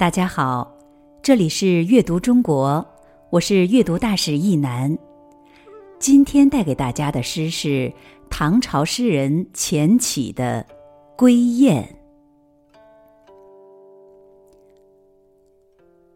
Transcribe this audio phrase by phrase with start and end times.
[0.00, 0.78] 大家好，
[1.22, 2.82] 这里是阅读中国，
[3.28, 4.96] 我是阅读大使易楠。
[5.98, 7.92] 今天带给大家的诗是
[8.30, 10.64] 唐朝诗人钱起的
[11.18, 11.86] 《归雁》。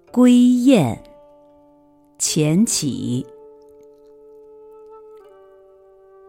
[0.10, 0.96] 《归雁》
[2.18, 3.26] 钱起。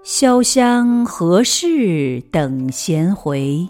[0.03, 3.65] 潇湘何事等闲回？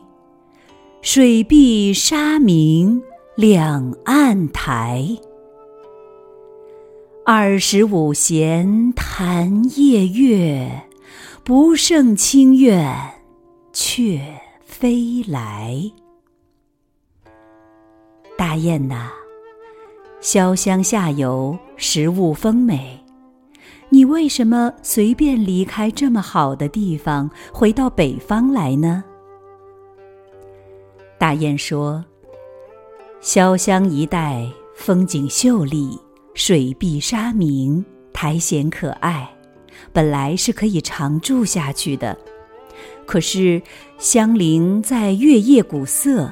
[1.04, 3.00] 水碧沙明
[3.36, 5.05] 两岸台。
[7.26, 10.84] 二十五弦弹夜月，
[11.44, 12.95] 不胜清怨
[13.73, 14.22] 却
[14.64, 15.76] 飞来。
[18.38, 19.12] 大雁呐，
[20.22, 23.04] 潇湘下游，食物丰美，
[23.90, 29.04] 你为什么随便离开这么好的地方，回到北方来呢？
[31.17, 32.06] 大雁说
[33.26, 36.00] ：“潇湘一带风景秀丽，
[36.36, 39.28] 水碧沙明，苔藓可爱，
[39.92, 42.16] 本来是可以常住下去的。
[43.08, 43.59] 可是
[43.98, 46.32] 香菱在月夜鼓瑟，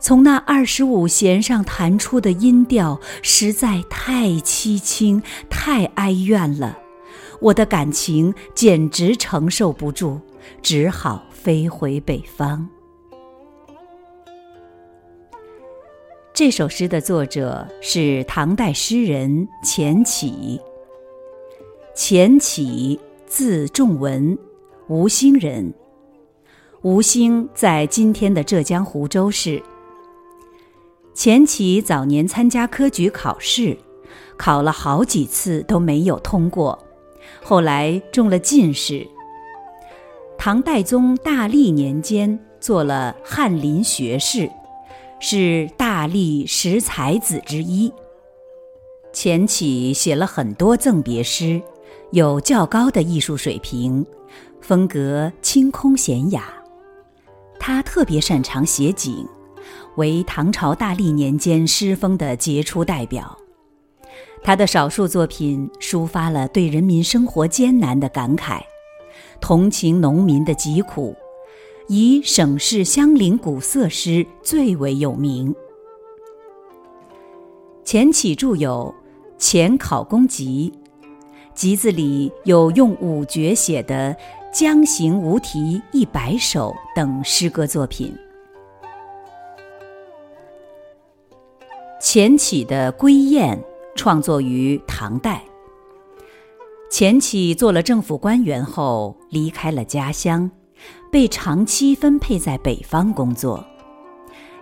[0.00, 6.78] 从那二十五弦上弹出的音调实在太凄清、太哀怨了，
[7.38, 10.18] 我的感情简直承受不住，
[10.62, 12.66] 只好飞回北方。”
[16.34, 20.60] 这首诗的作者是唐代诗人钱起。
[21.94, 24.36] 钱起，字仲文，
[24.88, 25.72] 吴兴人。
[26.82, 29.62] 吴兴在今天的浙江湖州市。
[31.14, 33.78] 钱起早年参加科举考试，
[34.36, 36.76] 考了好几次都没有通过，
[37.44, 39.06] 后来中了进士。
[40.36, 44.50] 唐代宗大历年间做了翰林学士。
[45.20, 47.92] 是大历十才子之一。
[49.12, 51.62] 钱起写了很多赠别诗，
[52.10, 54.04] 有较高的艺术水平，
[54.60, 56.52] 风格清空娴雅。
[57.60, 59.26] 他特别擅长写景，
[59.96, 63.38] 为唐朝大历年间诗风的杰出代表。
[64.42, 68.60] 他的少数作品抒发了对人民生活艰难的感慨，
[69.40, 71.14] 同情农民的疾苦。
[71.88, 75.54] 以省市乡邻古色诗最为有名。
[77.84, 78.92] 钱起著有
[79.38, 80.72] 《钱考公集》，
[81.54, 84.16] 集子里有用五绝写的
[84.58, 88.16] 《江行无题一百首》等诗歌作品。
[92.00, 93.54] 钱起的《归雁》
[93.94, 95.44] 创作于唐代。
[96.90, 100.50] 钱起做了政府官员后，离开了家乡。
[101.12, 103.64] 被长期分配在北方工作，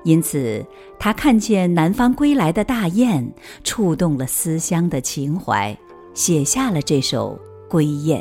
[0.04, 0.64] 因此
[0.98, 3.32] 他看见南方归来的大雁，
[3.62, 5.76] 触动了思乡的情怀，
[6.14, 7.38] 写下了这首
[7.70, 8.20] 《归雁》。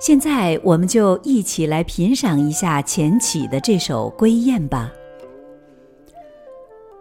[0.00, 4.92] 现在，我们就一起来品赏一下钱起的这首《归雁》吧。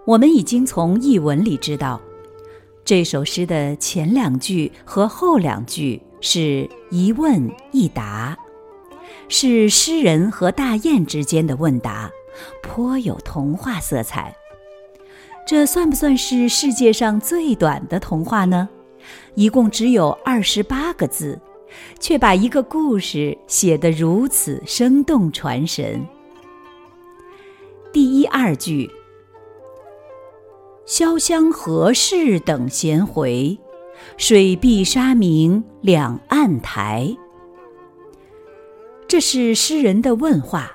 [0.05, 1.99] 我们已经从译文里知道，
[2.85, 8.37] 这首诗的前两句和后两句是一问一答。
[9.29, 12.11] 是诗人和大雁之间的问答，
[12.61, 14.35] 颇有童话色彩。
[15.45, 18.69] 这算不算是世界上最短的童话呢？
[19.35, 21.39] 一共只有二十八个字，
[21.99, 26.05] 却把一个故事写得如此生动传神。
[27.91, 28.89] 第一二句
[30.87, 33.59] ：“潇湘何事等闲回，
[34.17, 37.15] 水碧沙明两岸台。”
[39.13, 40.71] 这是诗人的问话。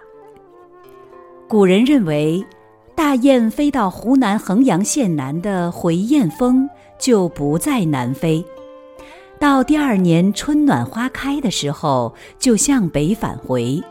[1.48, 2.46] 古人认为，
[2.94, 8.44] 大雁飞到湖南衡阳县南的回雁峰，就不再南飞；
[9.40, 13.82] 到第二年春暖花开的时候，就向北返回。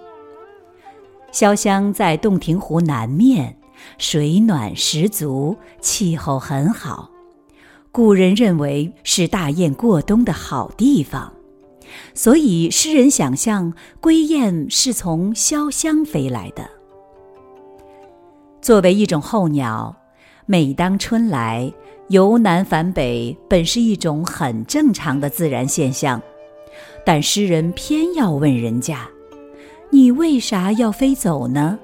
[1.34, 3.58] 潇湘在洞庭湖南面，
[3.98, 7.12] 水暖十足，气候很好，
[7.92, 11.34] 古人认为是大雁过冬的好地方。
[12.14, 16.70] 所以，诗人想象归雁是从潇湘飞来的。
[18.62, 19.96] 作为一种候鸟，
[20.46, 21.72] 每当春来，
[22.10, 26.22] 由南返北本是一种很正常的自然现象。
[27.06, 29.08] 但诗人偏要问人家
[29.90, 31.80] ：“你为啥要飞走呢？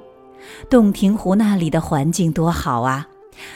[0.70, 3.08] 洞庭湖那里的环境多好啊！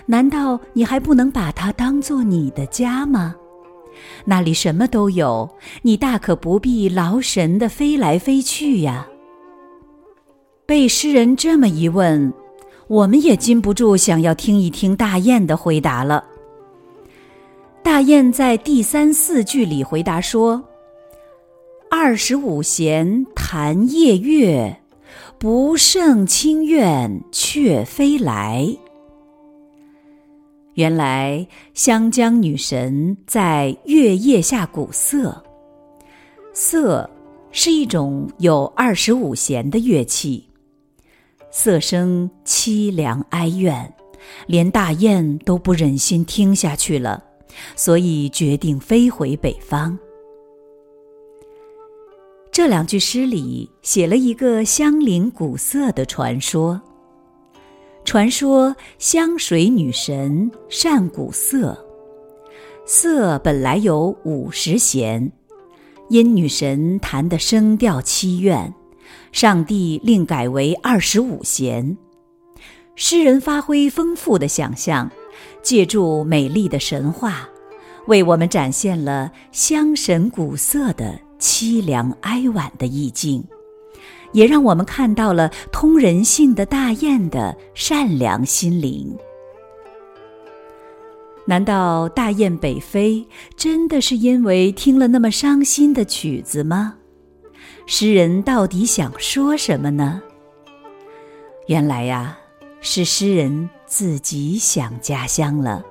[0.06, 3.36] 难道你还不能把它当做你的家吗？”
[4.26, 5.50] 那里什么都有，
[5.82, 9.08] 你大可不必劳神的飞来飞去呀。
[10.66, 12.34] 被诗人这么一问，
[12.88, 16.24] 我们也禁不住想要听一听大雁的回答了。
[17.82, 20.62] 大雁在第三四句里回答说
[21.90, 24.82] ：“二十五弦弹夜月，
[25.38, 28.78] 不胜清怨却飞来。”
[30.78, 35.44] 原来湘江女神在月夜下鼓瑟，
[36.54, 37.10] 瑟
[37.52, 40.48] 是一种有二十五弦的乐器，
[41.50, 43.92] 瑟声凄凉哀怨，
[44.46, 47.24] 连大雁都不忍心听下去了。
[47.76, 49.98] 所以决定飞回北方。
[52.52, 56.80] 这两句诗里写了一个香菱鼓瑟的传说。
[58.08, 61.78] 传说香水女神善鼓瑟，
[62.86, 65.30] 瑟本来有五十弦，
[66.08, 68.74] 因女神弹的声调凄怨，
[69.34, 71.98] 上帝另改为二十五弦。
[72.96, 75.12] 诗人发挥丰富的想象。
[75.62, 77.50] 借助美丽的神话，
[78.08, 83.44] 为我们展现了香神鼓瑟的凄凉哀婉的意境，
[84.38, 89.18] 也让我们看到了通人性的大雁的善良心灵。
[91.48, 93.26] 难道大雁北飞
[93.56, 96.94] 真的是因为听了那么伤心的曲子吗？
[97.88, 100.22] 诗人到底想说什么呢？
[101.66, 102.38] 原来呀。
[102.80, 105.84] 是诗人自己想家乡了。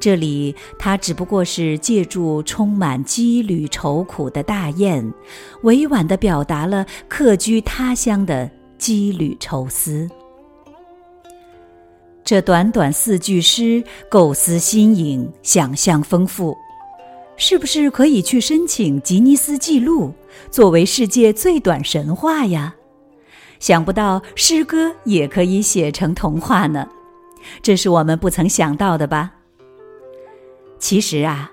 [0.00, 5.12] 这里他只不过是借助充满羁旅愁苦的大雁，
[5.62, 8.48] 委婉地表达了客居他乡的
[8.78, 10.08] 羁旅愁思。
[12.24, 16.54] 这短短四句诗，构思新颖，想象丰富，
[17.36, 20.12] 是不是可以去申请吉尼斯纪录，
[20.50, 22.74] 作为世界最短神话呀？
[23.58, 26.86] 想不到诗歌也可以写成童话呢，
[27.62, 29.32] 这是我们不曾想到的吧？
[30.78, 31.50] 其实啊，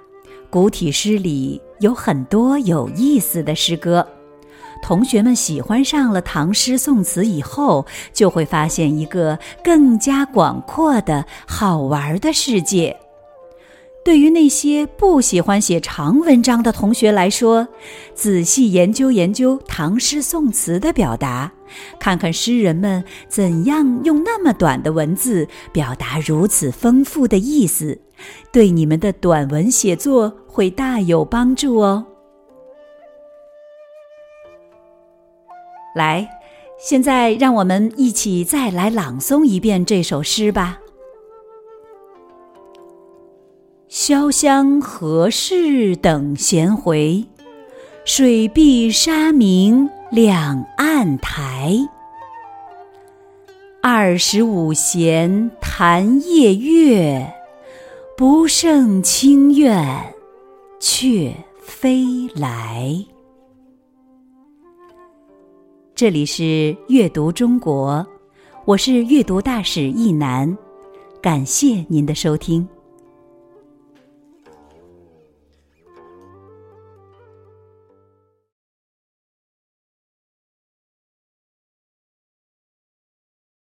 [0.49, 4.07] 古体诗里有很多有意思的诗歌，
[4.81, 12.97] 同学们喜欢上了唐诗宋词以后，就会发现一个更加广阔的好玩的世界。
[14.05, 17.67] 对于那些不喜欢写长文章的同学来说，
[18.13, 21.51] 仔细研究研究唐诗宋词的表达，
[21.99, 27.99] 看看诗人们怎样用那么短的文字表达如此丰富的意思，
[28.53, 32.05] 对你们的短文写作会大有帮助哦。
[35.95, 36.29] 来，
[36.77, 40.81] 现在让我们一起再来朗诵一遍这首诗吧。
[44.07, 47.25] 潇湘何事等闲回，
[48.05, 51.75] 水碧沙明两岸台。
[53.81, 57.33] 二十五弦弹夜月，
[58.15, 59.83] 不胜清怨
[60.79, 62.05] 却飞
[62.35, 62.95] 来。
[65.95, 68.05] 这里是阅读中国，
[68.65, 70.55] 我是阅读大使易楠，
[71.23, 72.67] 感谢您的收听。